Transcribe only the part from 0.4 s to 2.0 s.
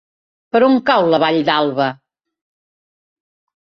Per on cau la Vall d'Alba?